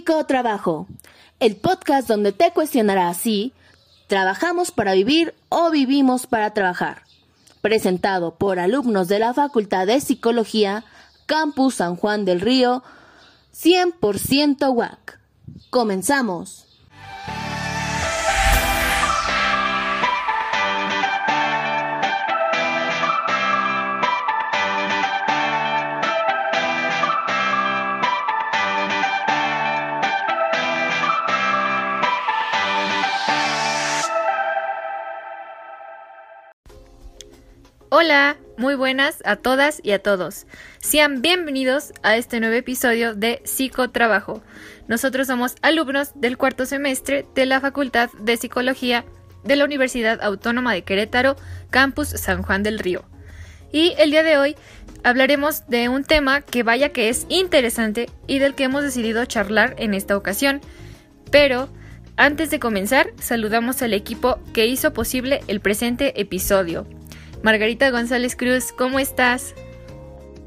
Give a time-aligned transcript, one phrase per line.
[0.00, 0.86] Psicotrabajo,
[1.40, 3.52] el podcast donde te cuestionará si
[4.06, 7.02] trabajamos para vivir o vivimos para trabajar.
[7.60, 10.84] Presentado por alumnos de la Facultad de Psicología,
[11.26, 12.82] Campus San Juan del Río,
[13.54, 15.20] 100% WAC.
[15.68, 16.66] Comenzamos.
[38.02, 40.46] Hola, muy buenas a todas y a todos.
[40.78, 44.42] Sean bienvenidos a este nuevo episodio de Psicotrabajo.
[44.88, 49.04] Nosotros somos alumnos del cuarto semestre de la Facultad de Psicología
[49.44, 51.36] de la Universidad Autónoma de Querétaro,
[51.68, 53.04] Campus San Juan del Río.
[53.70, 54.56] Y el día de hoy
[55.04, 59.74] hablaremos de un tema que vaya que es interesante y del que hemos decidido charlar
[59.76, 60.62] en esta ocasión.
[61.30, 61.68] Pero
[62.16, 66.86] antes de comenzar, saludamos al equipo que hizo posible el presente episodio.
[67.42, 69.54] Margarita González Cruz, ¿cómo estás?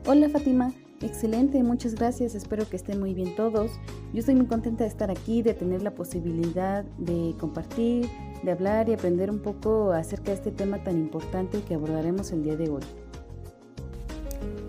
[0.06, 3.72] Hola Fátima, excelente, muchas gracias, espero que estén muy bien todos.
[4.14, 8.08] Yo estoy muy contenta de estar aquí, de tener la posibilidad de compartir,
[8.44, 12.44] de hablar y aprender un poco acerca de este tema tan importante que abordaremos el
[12.44, 12.84] día de hoy.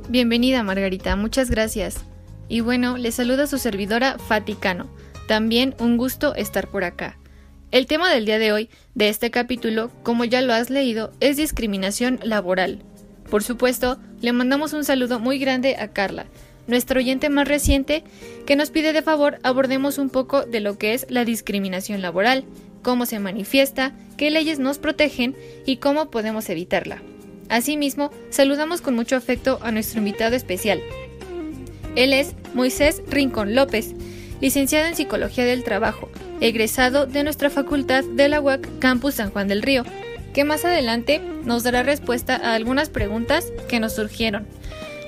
[0.08, 2.06] Bienvenida Margarita, muchas gracias.
[2.48, 4.88] Y bueno, le saluda su servidora Faticano.
[5.28, 7.18] También un gusto estar por acá.
[7.74, 11.36] El tema del día de hoy, de este capítulo, como ya lo has leído, es
[11.36, 12.84] discriminación laboral.
[13.28, 16.26] Por supuesto, le mandamos un saludo muy grande a Carla,
[16.68, 18.04] nuestro oyente más reciente,
[18.46, 22.44] que nos pide de favor abordemos un poco de lo que es la discriminación laboral,
[22.82, 25.34] cómo se manifiesta, qué leyes nos protegen
[25.66, 27.02] y cómo podemos evitarla.
[27.48, 30.80] Asimismo, saludamos con mucho afecto a nuestro invitado especial.
[31.96, 33.94] Él es Moisés Rincón López,
[34.40, 36.08] licenciado en Psicología del Trabajo,
[36.40, 39.84] egresado de nuestra facultad de la UAC Campus San Juan del Río,
[40.32, 44.46] que más adelante nos dará respuesta a algunas preguntas que nos surgieron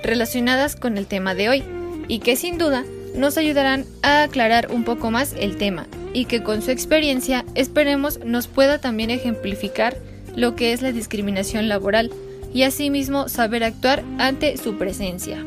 [0.03, 1.65] relacionadas con el tema de hoy
[2.09, 6.43] y que sin duda nos ayudarán a aclarar un poco más el tema y que
[6.43, 9.97] con su experiencia esperemos nos pueda también ejemplificar
[10.37, 12.11] lo que es la discriminación laboral
[12.55, 15.45] y asimismo saber actuar ante su presencia.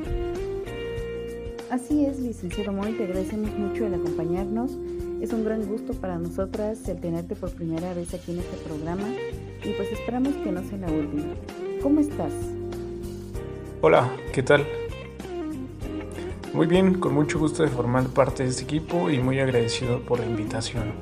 [1.70, 4.72] Así es, licenciado Moy, te agradecemos mucho el acompañarnos
[5.22, 9.08] es un gran gusto para nosotras el tenerte por primera vez aquí en este programa
[9.64, 11.34] y pues esperamos que no sea la última.
[11.82, 12.32] ¿Cómo estás?
[13.82, 14.66] Hola, ¿qué tal?
[16.54, 20.20] Muy bien, con mucho gusto de formar parte de este equipo y muy agradecido por
[20.20, 20.94] la invitación.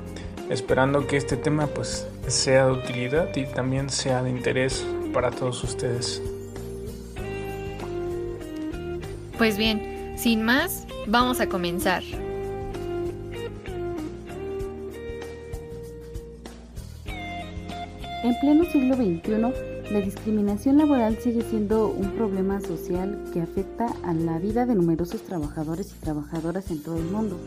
[0.50, 5.62] Esperando que este tema pues sea de utilidad y también sea de interés para todos
[5.62, 6.22] ustedes.
[9.36, 12.02] Pues bien, sin más, vamos a comenzar.
[18.24, 24.12] En pleno siglo XXI, la discriminación laboral sigue siendo un problema social que afecta a
[24.12, 27.38] la vida de numerosos trabajadores y trabajadoras en todo el mundo.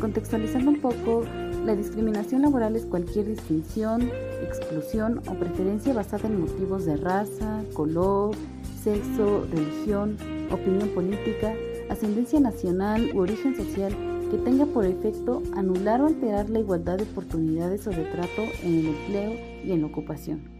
[0.00, 1.24] Contextualizando un poco,
[1.64, 4.10] la discriminación laboral es cualquier distinción,
[4.42, 8.34] exclusión o preferencia basada en motivos de raza, color,
[8.82, 10.16] sexo, religión,
[10.50, 11.54] opinión política,
[11.88, 13.94] ascendencia nacional u origen social
[14.30, 18.80] que tenga por efecto anular o alterar la igualdad de oportunidades o de trato en
[18.80, 19.32] el empleo
[19.64, 20.56] y en la ocupación.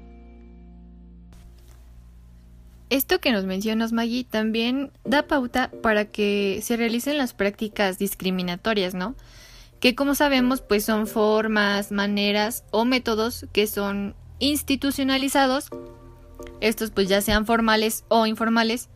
[2.88, 8.94] Esto que nos mencionas, Maggie, también da pauta para que se realicen las prácticas discriminatorias,
[8.94, 9.16] ¿no?
[9.80, 15.68] Que como sabemos, pues son formas, maneras o métodos que son institucionalizados,
[16.60, 18.88] estos pues ya sean formales o informales,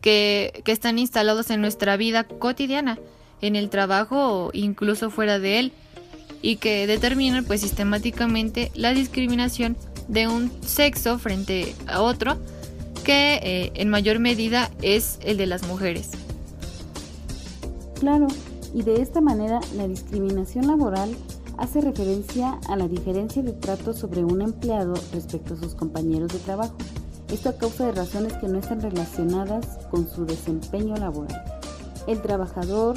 [0.00, 2.98] que, que están instalados en nuestra vida cotidiana
[3.46, 5.72] en el trabajo o incluso fuera de él
[6.40, 9.76] y que determinan pues sistemáticamente la discriminación
[10.08, 12.36] de un sexo frente a otro
[13.04, 16.10] que eh, en mayor medida es el de las mujeres.
[18.00, 18.28] Claro,
[18.74, 21.14] y de esta manera la discriminación laboral
[21.58, 26.38] hace referencia a la diferencia de trato sobre un empleado respecto a sus compañeros de
[26.38, 26.74] trabajo.
[27.30, 31.42] Esto a causa de razones que no están relacionadas con su desempeño laboral.
[32.06, 32.96] El trabajador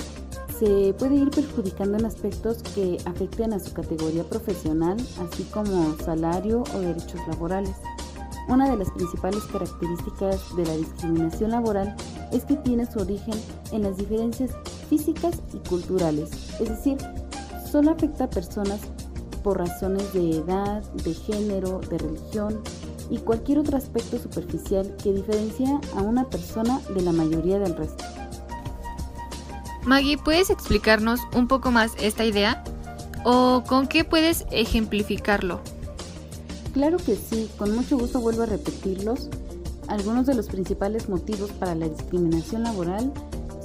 [0.60, 6.64] se puede ir perjudicando en aspectos que afecten a su categoría profesional, así como salario
[6.76, 7.76] o derechos laborales.
[8.48, 11.96] Una de las principales características de la discriminación laboral
[12.32, 13.36] es que tiene su origen
[13.72, 14.52] en las diferencias
[14.90, 16.98] físicas y culturales, es decir,
[17.70, 18.80] solo afecta a personas
[19.44, 22.62] por razones de edad, de género, de religión
[23.10, 28.17] y cualquier otro aspecto superficial que diferencia a una persona de la mayoría del resto.
[29.88, 32.62] Maggie, ¿puedes explicarnos un poco más esta idea?
[33.24, 35.62] ¿O con qué puedes ejemplificarlo?
[36.74, 39.30] Claro que sí, con mucho gusto vuelvo a repetirlos.
[39.88, 43.14] Algunos de los principales motivos para la discriminación laboral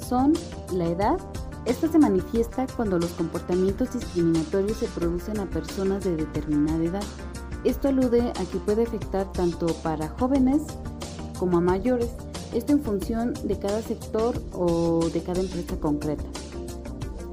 [0.07, 0.31] son
[0.71, 1.17] la edad.
[1.65, 7.03] Esta se manifiesta cuando los comportamientos discriminatorios se producen a personas de determinada edad.
[7.65, 10.61] Esto alude a que puede afectar tanto para jóvenes
[11.37, 12.11] como a mayores
[12.53, 16.23] esto en función de cada sector o de cada empresa concreta.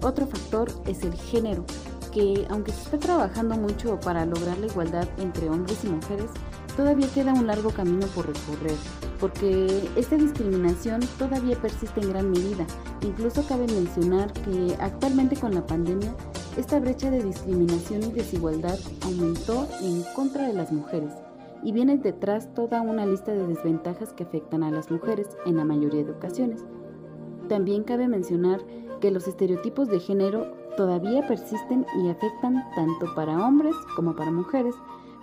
[0.02, 1.64] Otro factor es el género,
[2.12, 6.30] que aunque se está trabajando mucho para lograr la igualdad entre hombres y mujeres,
[6.76, 8.76] todavía queda un largo camino por recorrer,
[9.18, 12.66] porque esta discriminación todavía persiste en gran medida.
[13.02, 16.14] Incluso cabe mencionar que actualmente con la pandemia,
[16.56, 21.12] esta brecha de discriminación y desigualdad aumentó en contra de las mujeres
[21.62, 25.64] y viene detrás toda una lista de desventajas que afectan a las mujeres en la
[25.64, 26.64] mayoría de ocasiones.
[27.48, 28.60] También cabe mencionar
[29.00, 34.74] que los estereotipos de género todavía persisten y afectan tanto para hombres como para mujeres.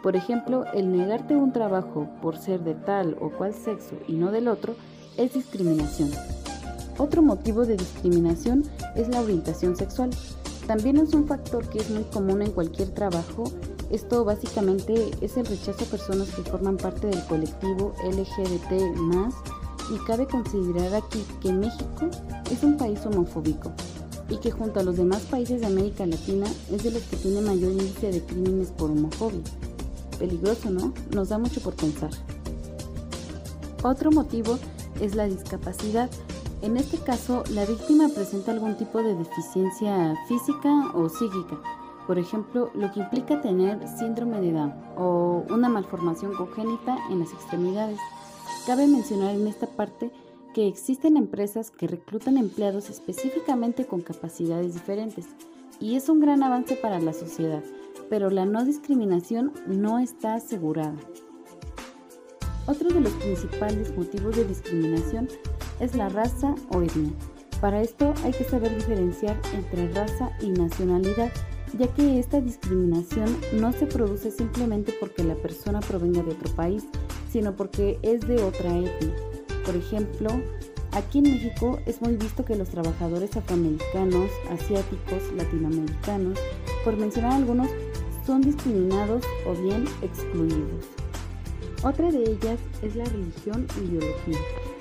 [0.03, 4.31] Por ejemplo, el negarte un trabajo por ser de tal o cual sexo y no
[4.31, 4.75] del otro
[5.17, 6.11] es discriminación.
[6.97, 8.63] Otro motivo de discriminación
[8.95, 10.09] es la orientación sexual.
[10.65, 13.45] También es un factor que es muy común en cualquier trabajo
[13.89, 18.71] esto básicamente es el rechazo a personas que forman parte del colectivo LGBT
[19.89, 22.09] y cabe considerar aquí que México
[22.51, 23.71] es un país homofóbico
[24.29, 27.39] y que junto a los demás países de América Latina es de los que tiene
[27.39, 29.39] mayor índice de crímenes por homofobia.
[30.19, 30.93] Peligroso, ¿no?
[31.15, 32.09] Nos da mucho por pensar.
[33.83, 34.59] Otro motivo
[34.99, 36.09] es la discapacidad.
[36.61, 41.57] En este caso, la víctima presenta algún tipo de deficiencia física o psíquica
[42.07, 47.33] por ejemplo, lo que implica tener síndrome de Down o una malformación congénita en las
[47.33, 47.99] extremidades.
[48.65, 50.09] Cabe mencionar en esta parte
[50.53, 55.25] que existen empresas que reclutan empleados específicamente con capacidades diferentes
[55.81, 57.61] y es un gran avance para la sociedad,
[58.09, 60.95] pero la no discriminación no está asegurada.
[62.67, 65.27] Otro de los principales motivos de discriminación
[65.81, 67.11] es la raza o etnia.
[67.59, 71.31] Para esto hay que saber diferenciar entre raza y nacionalidad
[71.77, 76.85] ya que esta discriminación no se produce simplemente porque la persona provenga de otro país,
[77.31, 79.15] sino porque es de otra etnia.
[79.65, 80.29] Por ejemplo,
[80.91, 86.39] aquí en México es muy visto que los trabajadores afroamericanos, asiáticos, latinoamericanos,
[86.83, 87.69] por mencionar algunos,
[88.25, 90.85] son discriminados o bien excluidos.
[91.83, 94.39] Otra de ellas es la religión y ideología.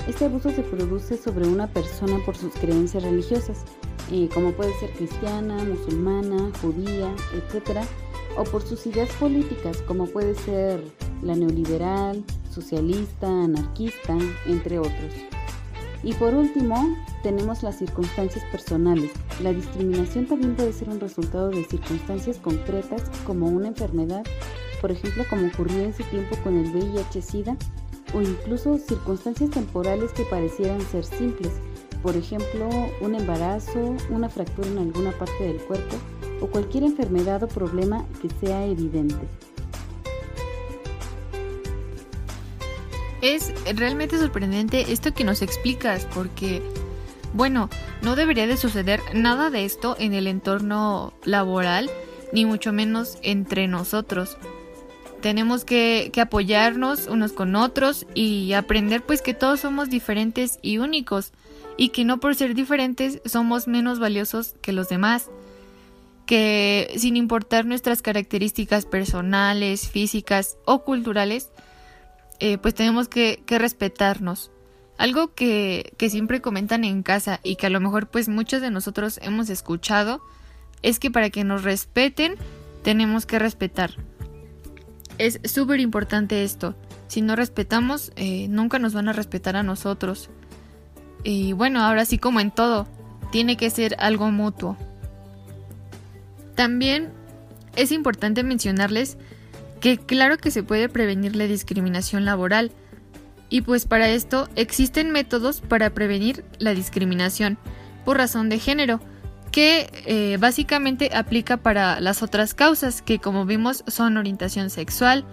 [0.08, 3.64] Este abuso se produce sobre una persona por sus creencias religiosas,
[4.32, 7.80] como puede ser cristiana, musulmana, judía, etc.,
[8.36, 10.82] o por sus ideas políticas, como puede ser
[11.22, 14.16] la neoliberal, socialista, anarquista,
[14.46, 15.12] entre otros.
[16.02, 19.10] Y por último, tenemos las circunstancias personales.
[19.42, 24.22] La discriminación también puede ser un resultado de circunstancias concretas como una enfermedad,
[24.80, 27.56] por ejemplo como ocurrió en su tiempo con el VIH-Sida,
[28.14, 31.52] o incluso circunstancias temporales que parecieran ser simples,
[32.02, 32.68] por ejemplo,
[33.00, 35.96] un embarazo, una fractura en alguna parte del cuerpo
[36.40, 39.26] o cualquier enfermedad o problema que sea evidente.
[43.22, 46.62] Es realmente sorprendente esto que nos explicas porque,
[47.32, 47.70] bueno,
[48.02, 51.90] no debería de suceder nada de esto en el entorno laboral,
[52.32, 54.36] ni mucho menos entre nosotros.
[55.22, 61.32] Tenemos que, apoyarnos unos con otros y aprender pues que todos somos diferentes y únicos
[61.76, 65.30] y que no por ser diferentes somos menos valiosos que los demás,
[66.26, 71.50] que sin importar nuestras características personales, físicas o culturales,
[72.40, 74.50] eh, pues tenemos que, respetarnos.
[74.98, 78.70] Algo que, que siempre comentan en casa y que a lo mejor pues muchos de
[78.70, 80.22] nosotros hemos escuchado
[80.82, 82.36] es que para que nos respeten
[82.82, 83.90] tenemos que respetar.
[85.18, 86.74] Es súper importante esto.
[87.08, 90.30] Si no respetamos, eh, nunca nos van a respetar a nosotros.
[91.26, 92.86] Y bueno, ahora sí como en todo,
[93.32, 94.76] tiene que ser algo mutuo.
[96.54, 97.10] También
[97.74, 99.18] es importante mencionarles
[99.80, 102.70] que claro que se puede prevenir la discriminación laboral.
[103.48, 107.58] Y pues para esto existen métodos para prevenir la discriminación
[108.04, 109.00] por razón de género,
[109.50, 115.24] que eh, básicamente aplica para las otras causas, que como vimos son orientación sexual,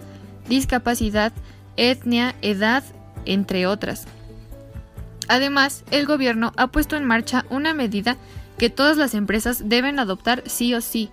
[0.48, 1.32] discapacidad,
[1.76, 2.82] etnia, edad,
[3.26, 4.08] entre otras.
[5.28, 8.16] Además, el gobierno ha puesto en marcha una medida
[8.58, 11.10] que todas las empresas deben adoptar sí o sí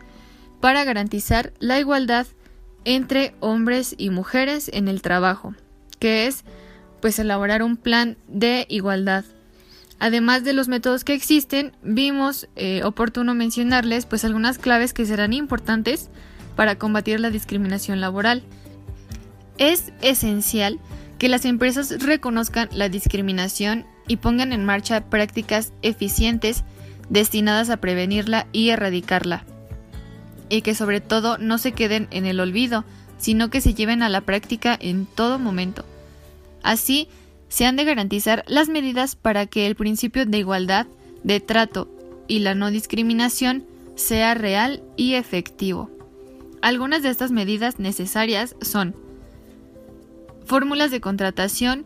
[0.60, 2.28] para garantizar la igualdad
[2.86, 5.54] entre hombres y mujeres en el trabajo,
[6.00, 6.44] que es
[7.02, 9.26] pues elaborar un plan de igualdad.
[10.00, 15.34] Además de los métodos que existen, vimos eh, oportuno mencionarles pues algunas claves que serán
[15.34, 16.10] importantes
[16.56, 18.44] para combatir la discriminación laboral.
[19.58, 20.80] Es esencial
[21.20, 26.66] que las empresas reconozcan la discriminación y pongan en marcha prácticas eficientes
[27.08, 29.46] destinadas a prevenirla y erradicarla.
[30.50, 32.84] Y que sobre todo no se queden en el olvido,
[33.18, 35.86] sino que se lleven a la práctica en todo momento.
[36.62, 37.08] Así,
[37.48, 40.88] se han de garantizar las medidas para que el principio de igualdad,
[41.24, 41.88] de trato
[42.28, 43.66] y la no discriminación
[43.96, 45.90] sea real y efectivo.
[46.62, 48.94] Algunas de estas medidas necesarias son
[50.46, 51.86] fórmulas de contratación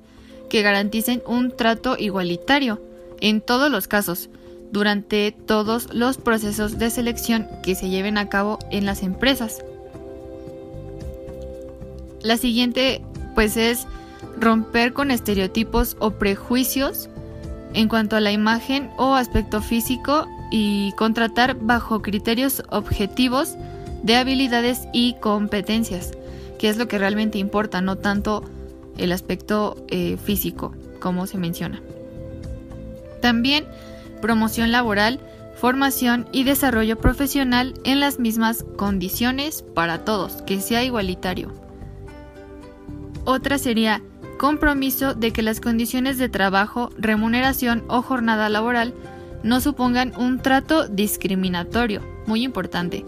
[0.56, 2.82] que garanticen un trato igualitario
[3.20, 4.30] en todos los casos,
[4.72, 9.66] durante todos los procesos de selección que se lleven a cabo en las empresas.
[12.22, 13.02] La siguiente
[13.34, 13.86] pues es
[14.40, 17.10] romper con estereotipos o prejuicios
[17.74, 23.58] en cuanto a la imagen o aspecto físico y contratar bajo criterios objetivos
[24.04, 26.14] de habilidades y competencias,
[26.58, 28.55] que es lo que realmente importa, no tanto
[28.98, 31.82] el aspecto eh, físico, como se menciona.
[33.22, 33.66] También
[34.22, 35.20] promoción laboral,
[35.56, 41.52] formación y desarrollo profesional en las mismas condiciones para todos, que sea igualitario.
[43.24, 44.02] Otra sería
[44.38, 48.94] compromiso de que las condiciones de trabajo, remuneración o jornada laboral
[49.44, 53.06] no supongan un trato discriminatorio, muy importante.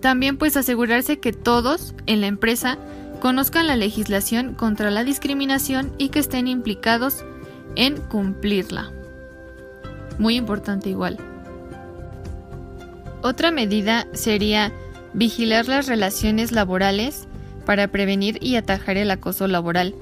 [0.00, 2.78] También pues asegurarse que todos en la empresa
[3.20, 7.24] conozcan la legislación contra la discriminación y que estén implicados
[7.76, 8.90] en cumplirla.
[10.18, 11.18] Muy importante igual.
[13.22, 14.72] Otra medida sería
[15.12, 17.26] vigilar las relaciones laborales
[17.66, 19.94] para prevenir y atajar el acoso laboral,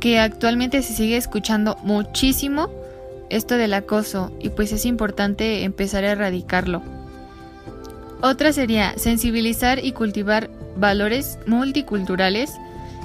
[0.00, 2.70] que actualmente se sigue escuchando muchísimo
[3.30, 6.82] esto del acoso y pues es importante empezar a erradicarlo.
[8.20, 12.52] Otra sería sensibilizar y cultivar valores multiculturales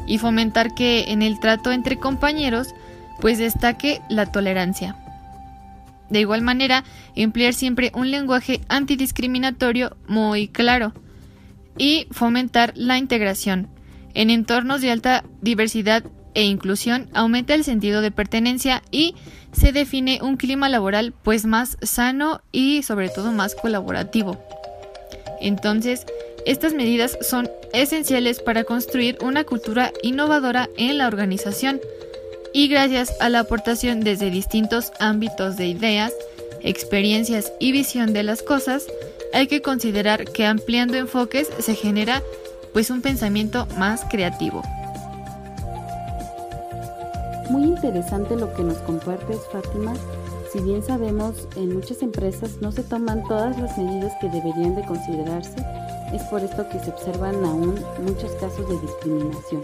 [0.05, 2.73] y fomentar que en el trato entre compañeros
[3.19, 4.95] pues destaque la tolerancia.
[6.09, 6.83] De igual manera,
[7.15, 10.93] emplear siempre un lenguaje antidiscriminatorio muy claro
[11.77, 13.67] y fomentar la integración.
[14.13, 19.15] En entornos de alta diversidad e inclusión aumenta el sentido de pertenencia y
[19.51, 24.41] se define un clima laboral pues más sano y sobre todo más colaborativo.
[25.41, 26.05] Entonces,
[26.47, 31.81] estas medidas son esenciales para construir una cultura innovadora en la organización
[32.53, 36.13] y gracias a la aportación desde distintos ámbitos de ideas,
[36.61, 38.87] experiencias y visión de las cosas,
[39.33, 42.23] hay que considerar que ampliando enfoques se genera
[42.71, 44.63] pues un pensamiento más creativo.
[47.49, 49.93] Muy interesante lo que nos compartes, Fátima.
[50.53, 54.85] Si bien sabemos, en muchas empresas no se toman todas las medidas que deberían de
[54.85, 55.57] considerarse,
[56.13, 59.61] es por esto que se observan aún muchos casos de discriminación.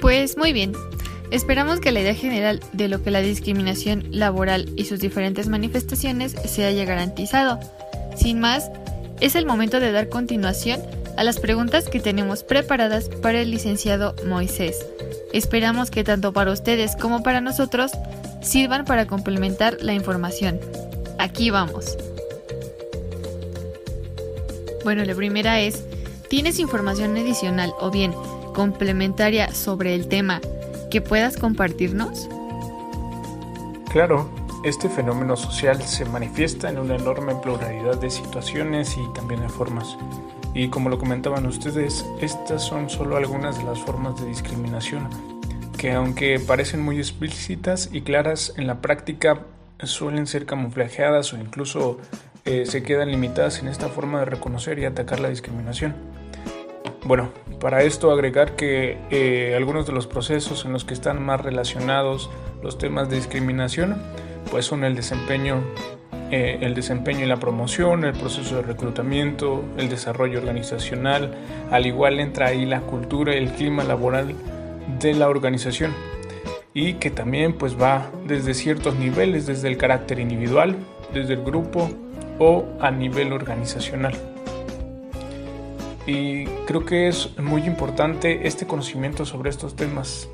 [0.00, 0.72] Pues muy bien,
[1.32, 6.32] esperamos que la idea general de lo que la discriminación laboral y sus diferentes manifestaciones
[6.32, 7.58] se haya garantizado.
[8.16, 8.70] Sin más,
[9.20, 10.80] es el momento de dar continuación
[11.16, 14.86] a las preguntas que tenemos preparadas para el licenciado Moisés.
[15.32, 17.92] Esperamos que tanto para ustedes como para nosotros
[18.42, 20.60] sirvan para complementar la información.
[21.18, 21.96] Aquí vamos.
[24.84, 25.84] Bueno, la primera es,
[26.28, 28.12] ¿tienes información adicional o bien
[28.54, 30.40] complementaria sobre el tema
[30.90, 32.28] que puedas compartirnos?
[33.90, 34.30] Claro,
[34.68, 39.96] este fenómeno social se manifiesta en una enorme pluralidad de situaciones y también de formas.
[40.54, 45.08] Y como lo comentaban ustedes, estas son solo algunas de las formas de discriminación,
[45.78, 49.42] que aunque parecen muy explícitas y claras, en la práctica
[49.84, 51.98] suelen ser camuflajeadas o incluso
[52.44, 55.94] eh, se quedan limitadas en esta forma de reconocer y atacar la discriminación.
[57.04, 57.30] Bueno,
[57.60, 62.30] para esto agregar que eh, algunos de los procesos en los que están más relacionados
[62.64, 64.02] los temas de discriminación
[64.50, 65.62] pues son el desempeño,
[66.30, 71.34] eh, el desempeño y la promoción, el proceso de reclutamiento, el desarrollo organizacional,
[71.70, 74.34] al igual entra ahí la cultura y el clima laboral
[74.98, 75.94] de la organización
[76.74, 80.76] y que también pues va desde ciertos niveles, desde el carácter individual,
[81.12, 81.90] desde el grupo
[82.38, 84.14] o a nivel organizacional.
[86.06, 90.28] Y creo que es muy importante este conocimiento sobre estos temas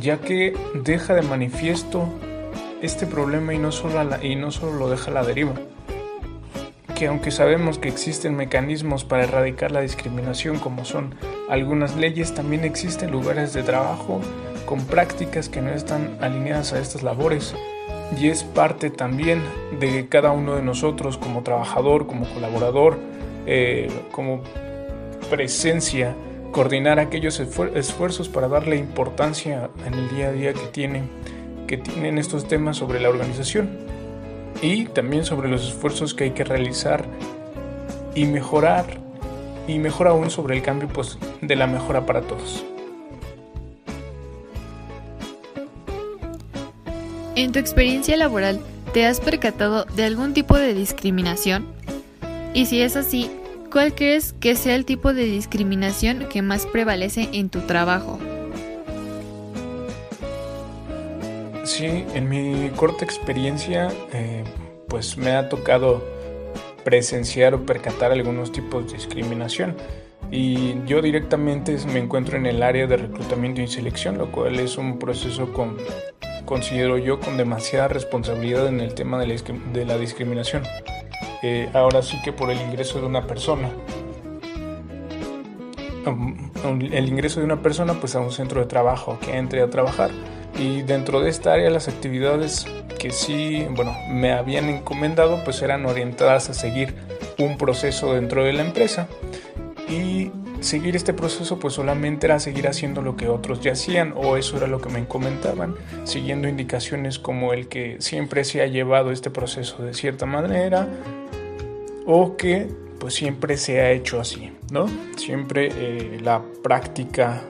[0.00, 2.08] ya que deja de manifiesto
[2.82, 5.54] este problema y no solo, y no solo lo deja a la deriva.
[6.94, 11.14] Que aunque sabemos que existen mecanismos para erradicar la discriminación como son
[11.48, 14.20] algunas leyes, también existen lugares de trabajo
[14.66, 17.54] con prácticas que no están alineadas a estas labores
[18.18, 19.42] y es parte también
[19.80, 22.98] de cada uno de nosotros como trabajador, como colaborador,
[23.46, 24.42] eh, como
[25.30, 26.14] presencia,
[26.52, 31.08] coordinar aquellos esfuerzos para darle importancia en el día a día que tienen,
[31.66, 33.70] que tienen estos temas sobre la organización
[34.60, 37.04] y también sobre los esfuerzos que hay que realizar
[38.14, 39.00] y mejorar
[39.66, 42.64] y mejor aún sobre el cambio pues, de la mejora para todos.
[47.34, 48.60] En tu experiencia laboral,
[48.92, 51.66] ¿te has percatado de algún tipo de discriminación?
[52.52, 53.30] Y si es así,
[53.70, 58.18] ¿cuál crees que sea el tipo de discriminación que más prevalece en tu trabajo?
[61.64, 64.42] Sí, en mi corta experiencia, eh,
[64.88, 66.02] pues me ha tocado
[66.84, 69.76] presenciar o percatar algunos tipos de discriminación.
[70.30, 74.76] Y yo directamente me encuentro en el área de reclutamiento y selección, lo cual es
[74.76, 75.76] un proceso con
[76.46, 80.64] considero yo con demasiada responsabilidad en el tema de la, discriminación.
[81.42, 83.70] Eh, ahora sí que por el ingreso de una persona.
[86.04, 86.50] Um,
[86.92, 90.10] el ingreso de una persona pues a un centro de trabajo que entre a trabajar
[90.58, 92.66] y dentro de esta área las actividades
[92.98, 96.94] que sí bueno me habían encomendado pues eran orientadas a seguir
[97.38, 99.08] un proceso dentro de la empresa
[99.88, 100.30] y
[100.62, 104.56] seguir este proceso pues solamente era seguir haciendo lo que otros ya hacían o eso
[104.56, 109.30] era lo que me comentaban, siguiendo indicaciones como el que siempre se ha llevado este
[109.30, 110.88] proceso de cierta manera
[112.06, 112.68] o que
[112.98, 114.86] pues siempre se ha hecho así, ¿no?
[115.16, 117.42] Siempre eh, la práctica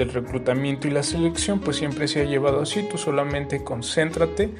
[0.00, 4.50] del reclutamiento y la selección pues siempre se ha llevado así, tú solamente concéntrate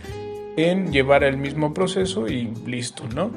[0.57, 3.31] en llevar el mismo proceso y listo, ¿no?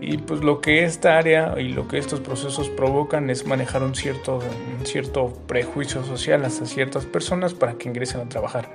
[0.00, 3.96] Y pues lo que esta área y lo que estos procesos provocan es manejar un
[3.96, 4.38] cierto,
[4.84, 8.70] cierto prejuicio social hacia ciertas personas para que ingresen a trabajar.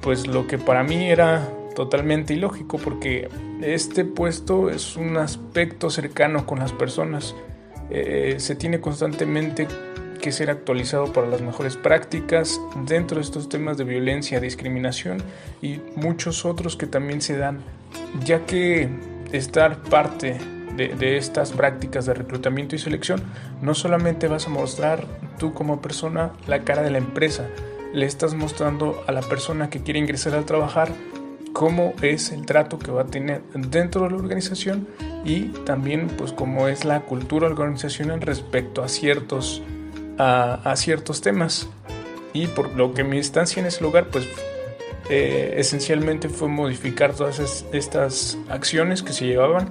[0.00, 3.28] Pues lo que para mí era totalmente ilógico porque
[3.62, 7.36] este puesto es un aspecto cercano con las personas.
[7.90, 9.68] Eh, se tiene constantemente
[10.18, 15.22] que ser actualizado para las mejores prácticas dentro de estos temas de violencia, discriminación
[15.62, 17.60] y muchos otros que también se dan,
[18.24, 18.88] ya que
[19.32, 20.38] estar parte
[20.76, 23.22] de, estas prácticas de reclutamiento y selección,
[23.62, 25.06] no solamente vas a mostrar
[25.38, 27.46] tú como persona la cara de la empresa,
[27.92, 30.90] le estás mostrando a la persona que quiere ingresar a trabajar
[31.52, 34.86] cómo es el trato que va a tener dentro de la organización
[35.24, 39.62] y también pues cómo es la cultura organizacional respecto a ciertos,
[40.18, 41.68] a ciertos temas.
[42.32, 44.26] Y por lo que mi estancia en ese lugar pues
[45.08, 49.68] eh, esencialmente fue modificar todas estas acciones que se llevaban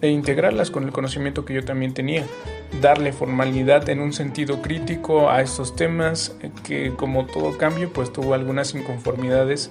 [0.00, 2.24] e integrarlas con el conocimiento que yo también tenía,
[2.80, 6.34] darle formalidad en un sentido crítico a estos temas
[6.64, 9.70] que como todo cambio pues tuvo algunas inconformidades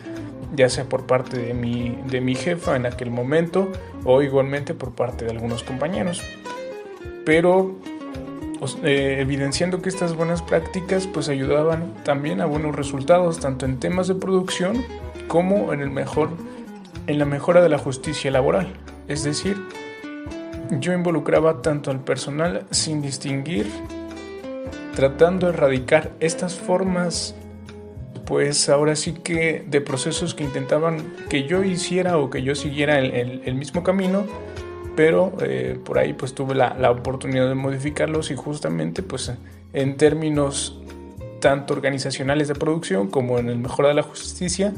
[0.56, 3.72] ya sea por parte de mi, de mi jefa en aquel momento
[4.06, 6.22] o igualmente por parte de algunos compañeros.
[7.26, 7.76] Pero
[8.84, 14.08] eh, evidenciando que estas buenas prácticas pues ayudaban también a buenos resultados tanto en temas
[14.08, 14.84] de producción
[15.28, 16.30] como en, el mejor,
[17.08, 18.74] en la mejora de la justicia laboral.
[19.08, 19.58] Es decir,
[20.72, 23.68] yo involucraba tanto al personal sin distinguir,
[24.96, 27.36] tratando de erradicar estas formas,
[28.26, 33.00] pues ahora sí que de procesos que intentaban que yo hiciera o que yo siguiera
[33.00, 34.26] el, el, mismo camino,
[34.98, 39.32] pero eh, por ahí pues tuve la, la, oportunidad de modificarlos y justamente pues
[39.72, 40.82] en términos
[41.40, 44.74] tanto organizacionales de producción como en el mejora de la justicia,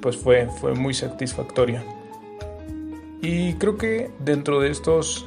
[0.00, 1.84] pues fue, fue muy satisfactoria.
[3.20, 5.26] Y creo que dentro de estos,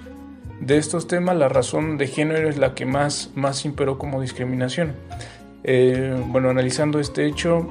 [0.60, 4.94] de estos temas la razón de género es la que más, más imperó como discriminación.
[5.64, 7.68] Eh, bueno, analizando este hecho,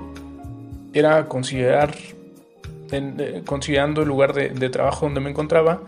[0.93, 1.93] era considerar,
[2.93, 5.83] eh, considerando el lugar de, de trabajo donde me encontraba,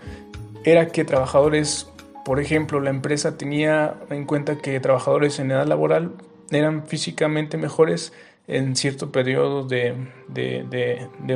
[0.65, 1.91] era que trabajadores,
[2.25, 6.13] por ejemplo, la empresa tenía en cuenta que trabajadores en edad laboral
[6.51, 8.13] eran físicamente mejores
[8.47, 9.97] en cierto periodo de,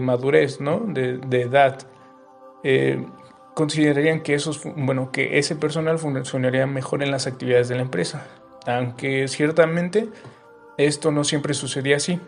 [0.01, 0.81] madurez, ¿no?
[0.81, 1.87] de, edad.
[2.65, 3.05] Eh,
[3.55, 8.27] considerarían que, esos, bueno, que ese personal funcionaría mejor en las actividades de la empresa,
[8.67, 10.09] aunque ciertamente
[10.77, 12.21] esto no siempre sucedía así.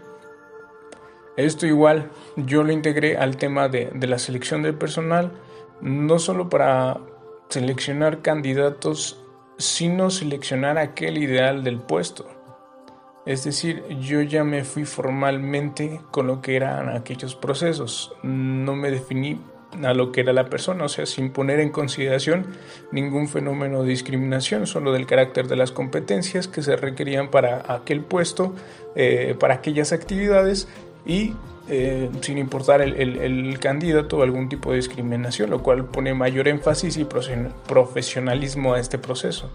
[1.37, 5.31] Esto igual yo lo integré al tema de, de la selección del personal,
[5.81, 6.99] no solo para
[7.49, 9.23] seleccionar candidatos,
[9.59, 12.27] sino seleccionar aquel ideal del puesto.
[13.27, 18.13] Es decir, yo ya me fui formalmente con lo que eran aquellos procesos.
[18.23, 19.41] No me definí
[19.85, 22.47] a lo que era la persona, o sea, sin poner en consideración
[22.91, 28.03] ningún fenómeno de discriminación, solo del carácter de las competencias que se requerían para aquel
[28.03, 28.55] puesto,
[28.97, 30.67] eh, para aquellas actividades
[31.07, 31.35] y
[31.73, 36.49] eh, sin importar el, el, candidato o algún tipo de discriminación, lo cual pone mayor
[36.49, 37.07] énfasis y
[37.69, 39.51] profesionalismo a este proceso.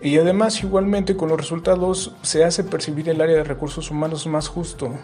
[0.00, 4.48] Y además, igualmente, con los resultados se hace percibir el área de recursos humanos más
[4.48, 4.94] justo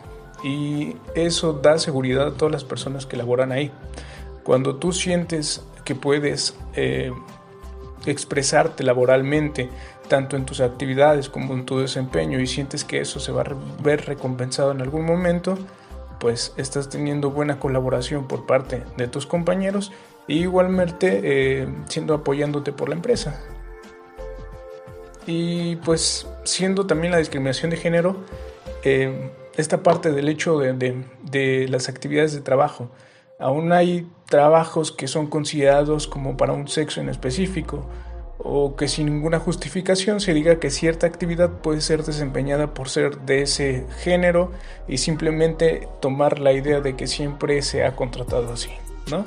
[0.43, 3.71] y eso da seguridad a todas las personas que laboran ahí.
[4.43, 7.13] Cuando tú sientes que puedes eh,
[8.07, 9.69] expresarte laboralmente,
[10.09, 13.83] tanto en tus actividades como en tu desempeño, y sientes que eso se va a
[13.83, 15.59] ver recompensado en algún momento,
[16.19, 19.93] pues estás teniendo buena colaboración por parte de tus compañeros
[20.27, 23.41] y igualmente eh, siendo apoyándote por la empresa.
[25.27, 28.17] Y pues siendo también la discriminación de género,
[28.85, 32.91] eh, esta parte del hecho de, de, las actividades de trabajo.
[33.39, 37.87] Aún hay trabajos que son considerados como para un sexo en específico
[38.39, 43.19] o que sin ninguna justificación se diga que cierta actividad puede ser desempeñada por ser
[43.21, 44.53] de ese género
[44.87, 48.71] y simplemente tomar la idea de que siempre se ha contratado así,
[49.11, 49.25] ¿no?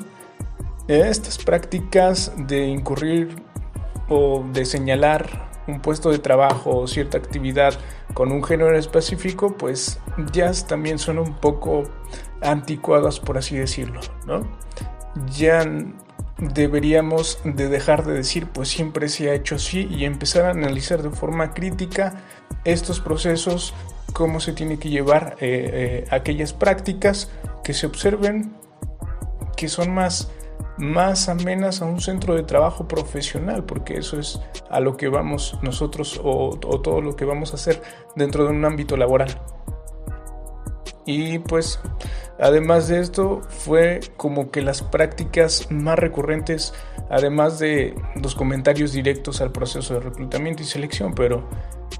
[0.88, 3.42] Estas prácticas de incurrir
[4.08, 7.74] o de señalar un puesto de trabajo o cierta actividad
[8.14, 10.00] con un género específico, pues
[10.32, 11.84] ya también son un poco
[12.40, 14.42] anticuadas, por así decirlo, ¿no?
[15.36, 15.64] Ya
[16.40, 21.02] deberíamos de dejar de decir pues siempre se ha hecho así y empezar a analizar
[21.02, 22.14] de forma crítica
[22.64, 23.74] estos procesos,
[24.12, 27.30] cómo se tiene que llevar eh, eh, aquellas prácticas
[27.62, 28.54] que se observen
[29.56, 30.30] que son más
[30.78, 35.58] más amenas a un centro de trabajo profesional, porque eso es a lo que vamos
[35.62, 37.82] nosotros o, o todo lo que vamos a hacer
[38.16, 39.40] dentro de un ámbito laboral.
[41.06, 41.80] Y pues
[42.40, 46.72] Además de esto, fue como que las prácticas más recurrentes,
[47.10, 51.46] además de los comentarios directos al proceso de reclutamiento y selección, pero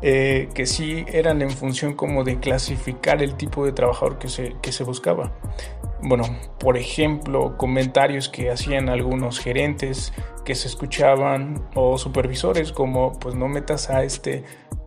[0.00, 4.56] eh, que sí eran en función como de clasificar el tipo de trabajador que se,
[4.62, 5.30] que se buscaba.
[6.02, 6.24] Bueno,
[6.58, 10.14] por ejemplo, comentarios que hacían algunos gerentes
[10.46, 14.44] que se escuchaban o supervisores como pues no metas a este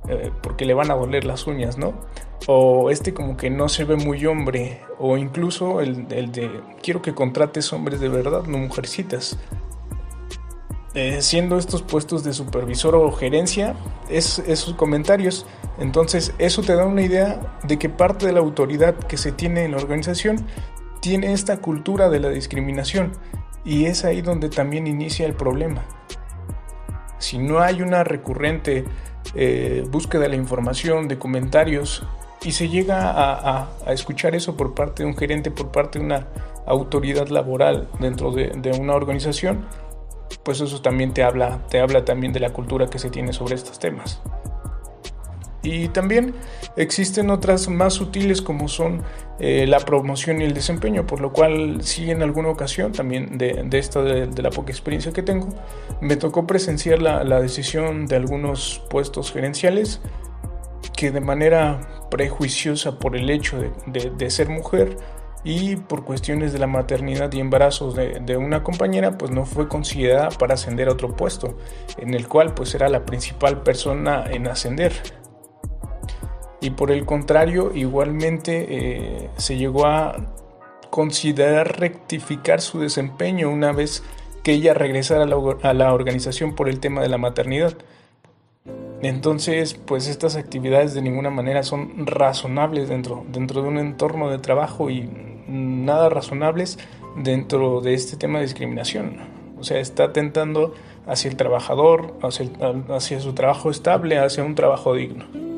[0.08, 1.94] eh, porque le van a doler las uñas, ¿no?
[2.48, 7.14] O este como que no se ve muy hombre, o incluso el, de quiero que
[7.14, 9.38] contrates hombres de verdad, no mujercitas.
[10.96, 13.76] Eh, siendo estos puestos de supervisor o gerencia,
[14.10, 15.46] es, esos comentarios.
[15.80, 19.64] Entonces, eso te da una idea de que parte de la autoridad que se tiene
[19.64, 20.46] en la organización
[21.02, 23.14] tiene esta cultura de la discriminación.
[23.66, 25.84] Y es ahí donde también inicia el problema.
[27.18, 28.84] Si no hay una recurrente
[29.36, 32.04] eh, búsqueda de la información, de comentarios,
[32.44, 36.28] y se llega a, escuchar eso por parte de un gerente, por parte de una
[36.66, 39.66] autoridad laboral dentro de, de, una organización,
[40.44, 43.56] pues eso también te habla, te habla también de la cultura que se tiene sobre
[43.56, 44.22] estos temas.
[45.64, 46.36] Y también
[46.76, 49.02] existen otras más sutiles como son
[49.40, 53.66] eh, la promoción y el desempeño, por lo cual sí en alguna ocasión también de,
[53.72, 55.48] esta de, la poca experiencia que tengo,
[56.02, 60.02] me tocó presenciar la, decisión de algunos puestos gerenciales
[60.98, 61.80] que de manera
[62.12, 64.98] prejuiciosa por el hecho de, ser mujer
[65.46, 70.30] y por cuestiones de la maternidad y embarazos de, una compañera, pues no fue considerada
[70.30, 71.58] para ascender a otro puesto,
[71.98, 75.23] en el cual pues era la principal persona en ascender
[76.64, 80.16] y por el contrario igualmente eh, se llegó a
[80.90, 84.02] considerar rectificar su desempeño una vez
[84.44, 87.74] que ella regresara a la, organización por el tema de la maternidad.
[89.02, 94.40] Entonces, pues estas actividades de ninguna manera son razonables dentro, dentro de un entorno de
[94.40, 95.10] trabajo y
[95.48, 96.80] nada razonables
[97.18, 99.18] dentro de este tema de discriminación.
[99.60, 100.74] O sea, está atentando
[101.08, 105.53] hacia el trabajador, hacia su trabajo estable, hacia un trabajo digno.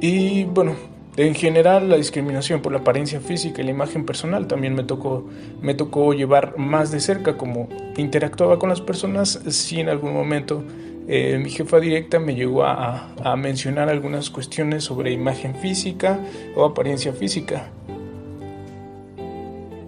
[0.00, 0.76] Y bueno,
[1.16, 5.28] en general la discriminación por la apariencia física y la imagen personal también me tocó,
[5.60, 10.62] me tocó llevar más de cerca como interactuaba con las personas, si en algún momento
[11.08, 16.20] eh, mi jefa directa me llegó a, mencionar algunas cuestiones sobre imagen física
[16.54, 17.70] o apariencia física.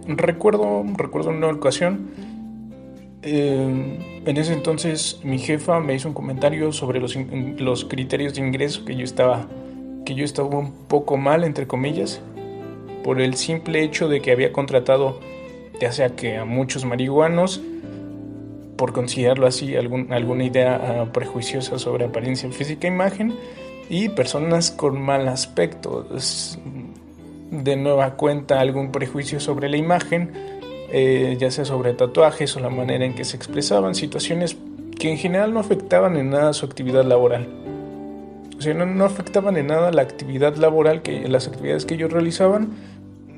[0.08, 2.10] Recuerdo, recuerdo una ocasión,
[3.22, 8.84] eh, en ese entonces mi jefa me hizo un comentario sobre los criterios de ingreso
[8.84, 9.46] que yo estaba
[10.14, 12.20] yo estaba un poco mal, entre comillas,
[13.04, 15.18] por el simple hecho de que había contratado
[15.80, 17.60] ya sea que a muchos marihuanos,
[18.76, 23.34] por considerarlo así, alguna idea ah, prejuiciosa sobre apariencia física e imagen,
[23.88, 26.06] y personas con mal aspecto.
[27.50, 30.32] de nueva cuenta algún prejuicio sobre la imagen,
[30.92, 34.56] eh, ya sea sobre tatuajes o la manera en que se expresaban, situaciones
[34.98, 37.48] que en general no afectaban en nada su actividad laboral.
[38.60, 42.68] O sea, no, afectaban en nada la actividad laboral, que, las actividades que ellos realizaban,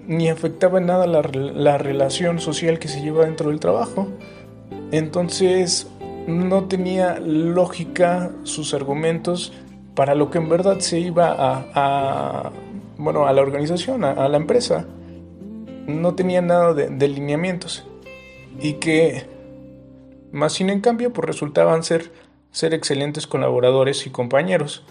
[0.09, 4.09] ni afectaba en nada la, la relación social que se lleva dentro del trabajo.
[4.91, 5.87] Entonces,
[6.27, 9.53] no tenía lógica sus argumentos
[9.95, 12.51] para lo que en verdad se iba a,
[12.99, 14.87] bueno, a la organización, a, la empresa.
[15.87, 17.87] No tenía nada de, lineamientos.
[18.61, 19.27] Y que,
[20.33, 22.11] más sin en cambio, pues resultaban ser,
[22.51, 24.85] ser excelentes colaboradores y compañeros.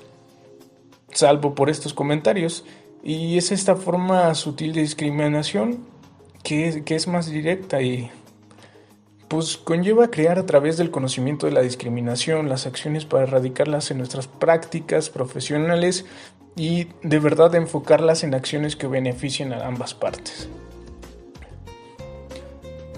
[1.13, 2.65] Salvo por estos comentarios.
[3.03, 5.85] Y es esta forma sutil de discriminación
[6.43, 8.11] que, que es más directa y
[9.27, 13.99] pues conlleva crear a través del conocimiento de la discriminación las acciones para erradicarlas en
[13.99, 16.05] nuestras prácticas profesionales
[16.57, 20.49] y de verdad enfocarlas en acciones que beneficien a ambas partes.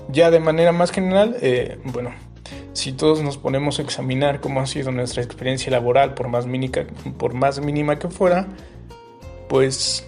[0.10, 2.14] Ya de manera más general, eh, bueno,
[2.74, 8.00] si todos nos ponemos a examinar cómo ha sido nuestra experiencia laboral, por más, mínima
[8.00, 8.48] que fuera,
[9.48, 10.08] pues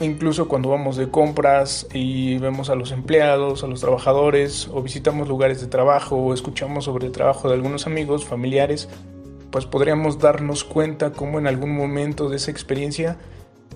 [0.00, 5.28] incluso cuando vamos de compras y vemos a los empleados, a los trabajadores, o visitamos
[5.28, 8.88] lugares de trabajo, o escuchamos sobre el trabajo de algunos amigos, familiares,
[9.50, 13.18] pues podríamos darnos cuenta cómo en algún momento de esa experiencia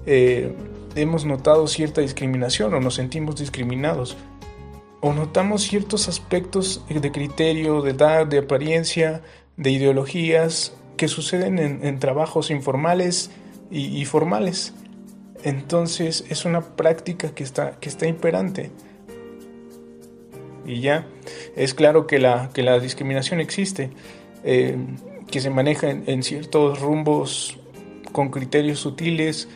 [0.06, 0.54] eh,
[0.94, 4.16] hemos notado cierta discriminación o nos sentimos discriminados.
[5.06, 9.20] O notamos ciertos aspectos de criterio, de edad, de apariencia,
[9.58, 13.30] de ideologías que suceden en, trabajos informales
[13.70, 14.72] y formales.
[15.42, 18.70] Entonces es una práctica que está, que está imperante.
[20.64, 21.06] Y ya,
[21.54, 23.90] es claro que la, que la discriminación existe,
[24.42, 24.74] eh,
[25.30, 27.58] que se maneja en, ciertos rumbos
[28.12, 29.50] con criterios sutiles,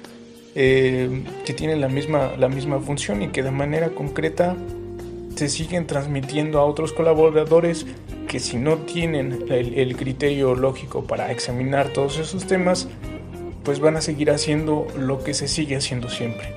[0.54, 4.54] eh, que tienen la misma, la misma función y que de manera concreta
[5.38, 7.87] se siguen transmitiendo a otros colaboradores
[8.27, 12.88] que si no tienen el criterio lógico para examinar todos esos temas,
[13.62, 16.53] pues van a seguir haciendo lo que se sigue haciendo siempre.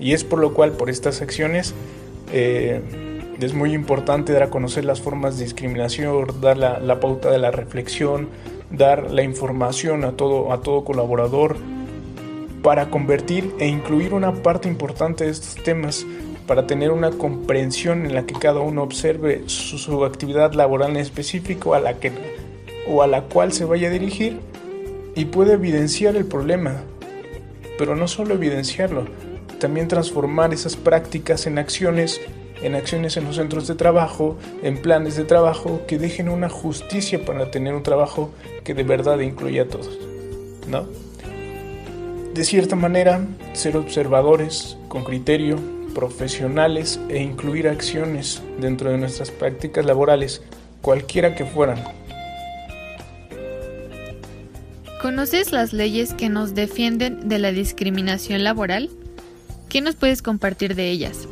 [0.00, 1.74] Y es por lo cual, por estas acciones,
[2.32, 2.80] eh,
[3.40, 7.52] es muy importante dar a conocer las formas de discriminación, dar la, pauta de la
[7.52, 8.30] reflexión,
[8.72, 11.56] dar la información a todo, a todo colaborador
[12.62, 16.04] para convertir e incluir una parte importante de estos temas,
[16.48, 20.96] para tener una comprensión en la que cada uno observe su, su actividad laboral en
[20.96, 22.10] específico a la que
[22.88, 24.40] o a la cual se vaya a dirigir
[25.14, 26.82] y puede evidenciar el problema,
[27.76, 29.04] pero no solo evidenciarlo,
[29.60, 32.20] también transformar esas prácticas en acciones,
[32.62, 37.24] en acciones en los centros de trabajo, en planes de trabajo que dejen una justicia
[37.24, 38.30] para tener un trabajo
[38.64, 39.98] que de verdad incluya a todos,
[40.66, 40.86] ¿no?
[42.32, 45.58] De cierta manera, ser observadores con criterio,
[45.98, 50.42] profesionales e incluir acciones dentro de nuestras prácticas laborales,
[50.80, 51.82] cualquiera que fueran,
[55.02, 58.90] ¿Conoces las leyes que nos defienden de la discriminación laboral?
[59.68, 61.28] ¿Qué nos puedes compartir de ellas?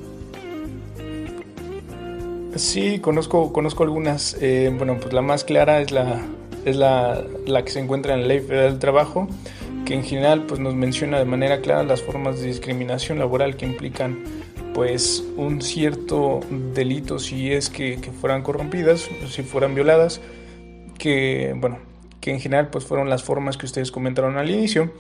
[2.55, 4.37] Sí, conozco, conozco algunas.
[4.41, 6.23] Eh, bueno, pues la más clara es la,
[6.65, 9.29] es la, la, que se encuentra en la Ley Federal del Trabajo,
[9.85, 13.67] que en general pues, nos menciona de manera clara las formas de discriminación laboral que
[13.67, 14.23] implican
[14.77, 16.41] pues un cierto
[16.75, 20.21] delito si es que, fueran corrompidas, si fueran violadas,
[20.99, 21.79] que bueno,
[22.21, 24.93] que en general pues fueron las formas que ustedes comentaron al inicio.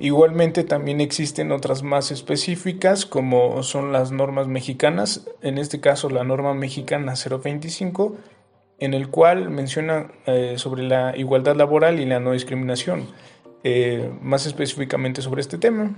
[0.00, 6.24] Igualmente también existen otras más específicas como son las normas mexicanas, en este caso la
[6.24, 8.16] norma mexicana 025,
[8.80, 13.06] en el cual menciona eh, sobre la igualdad laboral y la no discriminación,
[13.62, 15.94] eh, más específicamente sobre este tema,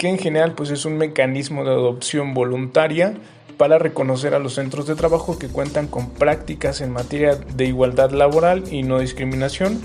[0.00, 3.18] que en general pues es un mecanismo de adopción voluntaria
[3.58, 8.10] para reconocer a los centros de trabajo que cuentan con prácticas en materia de igualdad
[8.10, 9.78] laboral y no discriminación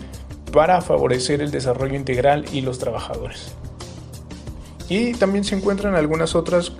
[0.53, 3.55] para favorecer el desarrollo integral y los trabajadores.
[4.87, 6.71] Y también se encuentran algunas otras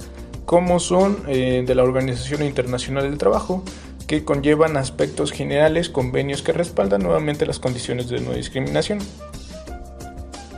[0.46, 3.66] como son eh, de la Organización Internacional del Trabajo,
[4.08, 9.00] que conllevan aspectos generales, convenios que respaldan nuevamente las condiciones de no discriminación,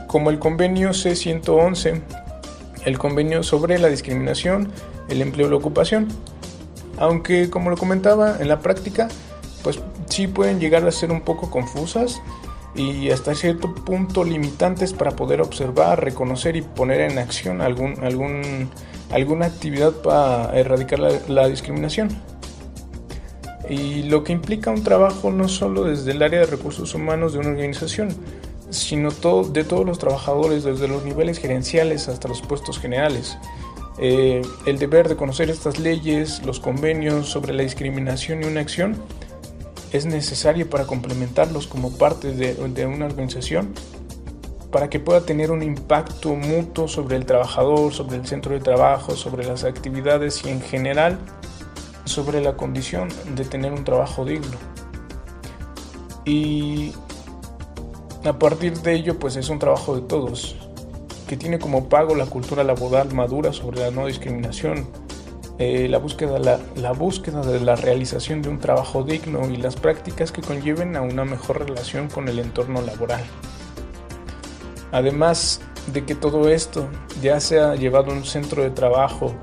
[0.06, 2.27] como el convenio C111,
[2.88, 4.72] el convenio sobre la discriminación
[5.08, 6.08] el empleo y la ocupación.
[6.98, 9.08] Aunque como lo comentaba, en la práctica,
[9.62, 12.20] pues sí pueden llegar a ser un poco confusas
[12.74, 17.96] y hasta cierto punto limitantes para poder observar, reconocer y poner en acción algún,
[19.10, 22.08] alguna actividad para erradicar la, la discriminación.
[23.68, 27.40] Y lo que implica un trabajo no solo desde el área de recursos humanos de
[27.40, 28.08] una organización,
[28.70, 33.38] sino de todos los trabajadores, desde los niveles gerenciales hasta los puestos generales.
[33.98, 38.96] Eh, el deber de conocer estas leyes, los convenios sobre la discriminación y una acción
[39.92, 43.74] es necesario para complementarlos como parte de, de una organización
[44.70, 49.16] para que pueda tener un impacto mutuo sobre el trabajador, sobre el centro de trabajo,
[49.16, 51.18] sobre las actividades y en general
[52.04, 54.56] sobre la condición de tener un trabajo digno.
[56.24, 56.92] Y
[58.24, 60.56] a partir de ello, pues es un trabajo de todos,
[61.26, 64.88] que tiene como pago la cultura laboral madura sobre la no discriminación,
[65.58, 70.30] eh, la, búsqueda, la, búsqueda de la realización de un trabajo digno y las prácticas
[70.30, 73.22] que conlleven a una mejor relación con el entorno laboral.
[74.92, 75.60] Además
[75.92, 76.88] de que todo esto
[77.22, 79.34] ya se ha llevado a un centro de trabajo,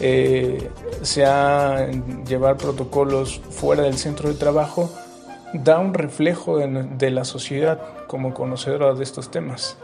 [0.00, 0.70] eh,
[1.02, 1.88] sea
[2.26, 4.90] llevar protocolos fuera del centro de trabajo,
[5.54, 9.76] da un reflejo de, la sociedad como conocedora de estos temas.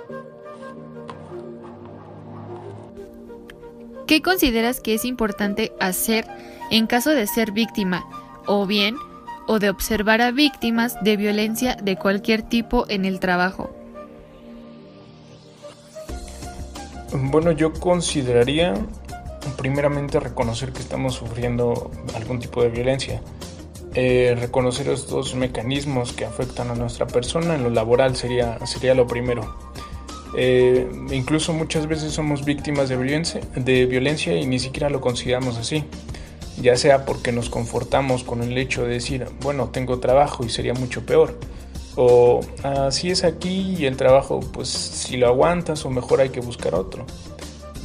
[4.07, 6.27] ¿Qué consideras que es importante hacer
[6.71, 8.05] en caso de ser víctima
[8.47, 8.97] o bien
[9.47, 13.71] o de observar a víctimas de violencia de cualquier tipo en el trabajo?
[17.13, 18.75] Bueno, yo consideraría
[19.57, 23.21] primeramente reconocer que estamos sufriendo algún tipo de violencia.
[23.95, 29.07] Eh, reconocer estos mecanismos que afectan a nuestra persona en lo laboral sería, sería lo
[29.07, 29.57] primero.
[30.37, 35.85] Eh, incluso muchas veces somos víctimas de violencia, y ni siquiera lo consideramos así.
[36.61, 40.75] Ya sea porque nos confortamos con el hecho de decir, bueno, tengo trabajo y sería
[40.75, 41.39] mucho peor.
[41.97, 46.41] O así es aquí y el trabajo, pues si lo aguantas o mejor hay que
[46.41, 47.07] buscar otro.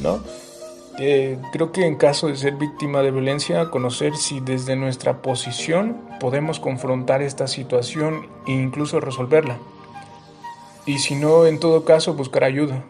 [0.00, 0.20] ¿No?
[0.98, 6.00] Eh, creo que en caso de ser víctima de violencia, conocer si desde nuestra posición
[6.18, 9.58] podemos confrontar esta situación e incluso resolverla.
[10.86, 12.84] Y si no, en todo caso, buscar ayuda.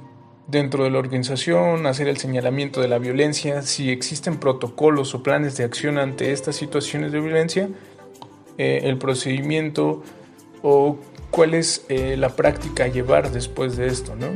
[0.46, 5.56] Dentro de la organización, hacer el señalamiento de la violencia, si existen protocolos o planes
[5.56, 7.68] de acción ante estas situaciones de violencia,
[8.58, 10.04] eh, el procedimiento
[10.62, 10.98] o
[11.30, 14.28] cuál es eh, la práctica a llevar después de esto, ¿no?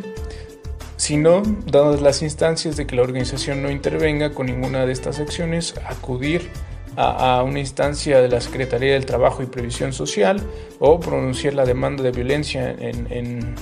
[1.01, 5.19] Si no, dadas las instancias de que la organización no intervenga con ninguna de estas
[5.19, 6.51] acciones, acudir
[6.95, 10.43] a, una instancia de la Secretaría del Trabajo y Previsión Social
[10.79, 13.55] o pronunciar la demanda de violencia en,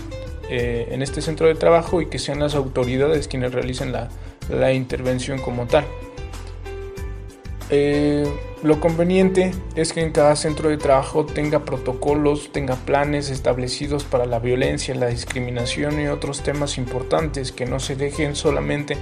[0.51, 5.67] eh, este centro de trabajo y que sean las autoridades quienes realicen la intervención como
[5.67, 5.85] tal.
[7.71, 8.27] Eh,
[8.63, 14.27] lo conveniente es que en cada centro de trabajo tenga protocolos, tenga planes establecidos para
[14.27, 18.97] la violencia, la discriminación y otros temas importantes que no se dejen solamente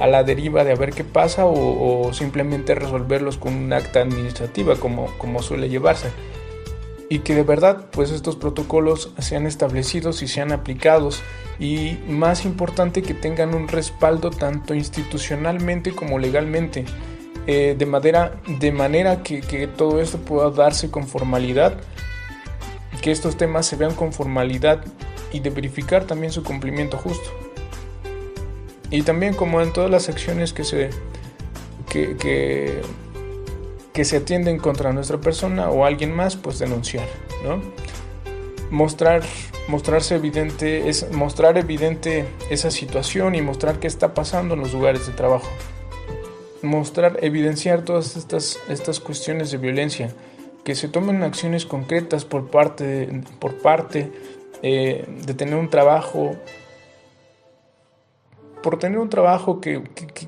[0.00, 4.76] a la deriva de a ver qué pasa o, simplemente resolverlos con un acta administrativa
[4.76, 6.10] como, como suele llevarse.
[7.10, 11.22] Y que de verdad pues estos protocolos sean establecidos y sean aplicados
[11.60, 16.86] y más importante que tengan un respaldo tanto institucionalmente como legalmente
[17.46, 21.74] eh, de, manera, de manera que, todo esto pueda darse con formalidad,
[23.00, 24.84] que estos temas se vean con formalidad
[25.32, 27.30] y de verificar también su cumplimiento justo.
[28.90, 30.90] Y también como en todas las acciones que se,
[31.88, 32.16] que,
[33.92, 37.08] que, se atienden contra nuestra persona o alguien más, pues denunciar,
[37.42, 37.60] ¿no?
[38.70, 39.22] Mostrar,
[39.66, 45.06] mostrarse evidente, es mostrar evidente esa situación y mostrar qué está pasando en los lugares
[45.06, 45.48] de trabajo
[46.62, 50.12] mostrar, evidenciar todas estas, estas cuestiones de violencia,
[50.64, 54.12] que se tomen acciones concretas por parte, por parte
[54.62, 56.36] eh, de tener un trabajo,
[58.62, 59.82] por tener un trabajo que,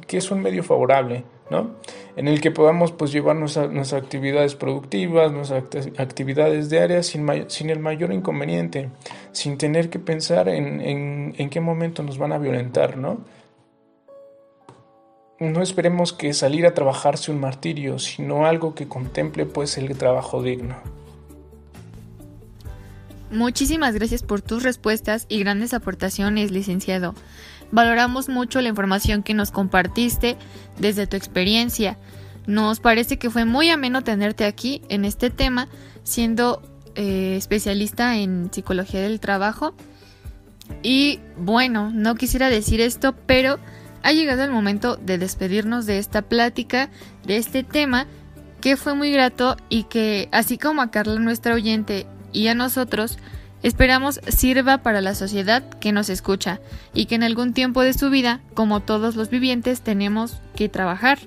[0.09, 1.77] es un medio favorable, ¿no?
[2.17, 7.79] En el que podamos pues llevar nuestras, actividades productivas, nuestras actividades diarias sin, sin el
[7.79, 8.91] mayor inconveniente,
[9.33, 13.19] sin tener que pensar en, en, en qué momento nos van a violentar, ¿no?
[15.41, 19.97] No esperemos que salir a trabajar sea un martirio, sino algo que contemple pues el
[19.97, 20.77] trabajo digno.
[23.31, 27.15] Muchísimas gracias por tus respuestas y grandes aportaciones, licenciado.
[27.73, 30.37] Valoramos mucho la información que nos compartiste
[30.79, 31.99] desde tu experiencia.
[32.47, 35.69] Nos parece que fue muy ameno tenerte aquí en este tema,
[36.05, 36.63] siendo
[36.95, 39.75] eh, especialista en psicología del trabajo.
[40.85, 43.59] Y bueno, no quisiera decir esto, pero
[44.05, 46.91] ha llegado el momento de despedirnos de esta plática,
[47.27, 48.07] de este tema,
[48.61, 53.19] que fue muy grato y que, así como a Carla, nuestra oyente, y a nosotros,
[53.63, 56.61] esperamos sirva para la sociedad que nos escucha
[56.93, 61.19] y que en algún tiempo de su vida, como todos los vivientes, tenemos que trabajar.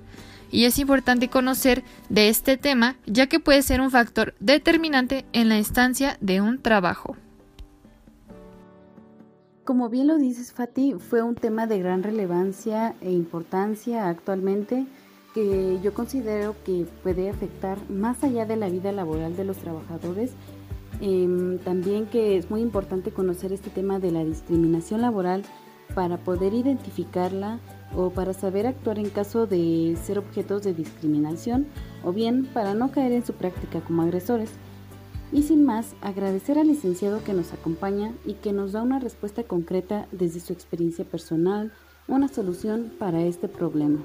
[0.52, 5.50] Y es importante conocer de este tema, ya que puede ser un factor determinante en
[5.50, 7.18] la instancia de un trabajo.
[9.68, 14.88] Como bien lo dices, Fati, fue un tema de gran relevancia e importancia actualmente
[15.34, 20.32] que yo considero que puede afectar más allá de la vida laboral de los trabajadores.
[21.02, 25.44] Em, también que es muy importante conocer este tema de la discriminación laboral
[25.94, 27.60] para poder identificarla
[27.94, 31.68] o para saber actuar en caso de ser objetos de discriminación
[32.06, 34.50] o bien para no caer en su práctica como agresores.
[35.32, 39.44] Y sin más, agradecer al licenciado que nos acompaña y que nos da una respuesta
[39.44, 41.74] concreta desde su experiencia personal,
[42.08, 44.00] una solución para este problema.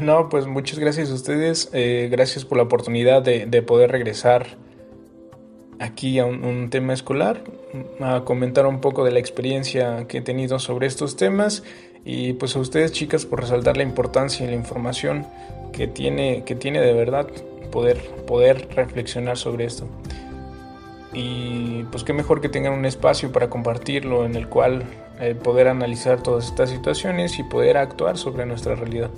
[0.00, 4.56] No, pues muchas gracias a ustedes, eh, gracias por la oportunidad de, poder regresar
[5.78, 7.42] aquí a un, tema escolar,
[8.00, 11.62] a comentar un poco de la experiencia que he tenido sobre estos temas.
[12.04, 15.26] Y pues a ustedes chicas por resaltar la importancia y la información
[15.72, 17.28] que tiene, que tiene de verdad
[17.70, 19.86] poder, poder reflexionar sobre esto.
[21.12, 24.84] Y pues qué mejor que tengan un espacio para compartirlo en el cual
[25.20, 29.10] eh, poder analizar todas estas situaciones y poder actuar sobre nuestra realidad.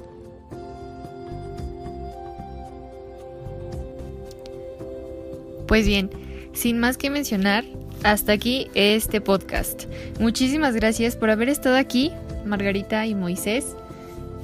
[5.67, 6.11] Pues bien,
[6.53, 7.65] sin más que mencionar,
[8.03, 9.85] hasta aquí este podcast.
[10.19, 12.13] Muchísimas gracias por haber estado aquí,
[12.45, 13.77] Margarita y Moisés,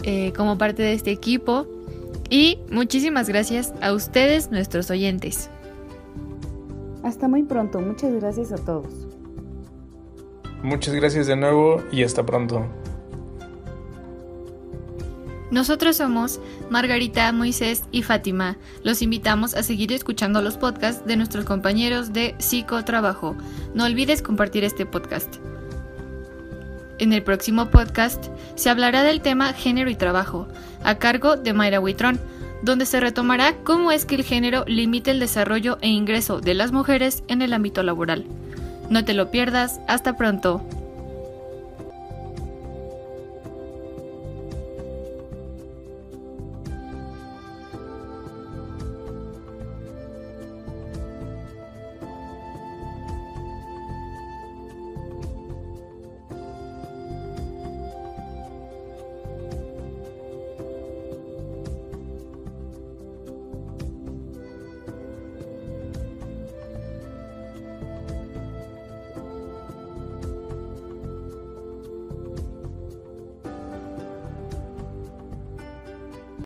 [0.04, 1.66] eh, como parte de este equipo.
[2.28, 5.50] Y muchísimas gracias a ustedes, nuestros oyentes.
[7.02, 8.88] Hasta muy pronto, muchas gracias a todos.
[10.62, 12.66] Muchas gracias de nuevo y hasta pronto.
[15.52, 18.56] Nosotros somos Margarita, Moisés y Fátima.
[18.82, 23.36] Los invitamos a seguir escuchando los podcasts de nuestros compañeros de Psicotrabajo.
[23.72, 25.36] No olvides compartir este podcast.
[26.98, 30.48] En el próximo podcast se hablará del tema género y trabajo,
[30.82, 32.18] a cargo de Mayra Huitrón,
[32.62, 36.72] donde se retomará cómo es que el género limita el desarrollo e ingreso de las
[36.72, 38.24] mujeres en el ámbito laboral.
[38.88, 40.64] No te lo pierdas, hasta pronto.